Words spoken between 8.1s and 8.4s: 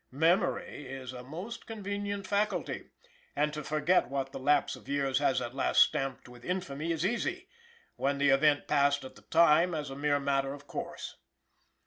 the